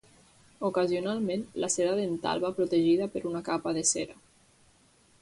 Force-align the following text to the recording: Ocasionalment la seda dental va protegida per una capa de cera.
Ocasionalment 0.69 1.43
la 1.65 1.69
seda 1.75 1.93
dental 2.01 2.43
va 2.47 2.53
protegida 2.61 3.11
per 3.15 3.25
una 3.33 3.45
capa 3.53 3.79
de 3.81 3.89
cera. 3.95 4.21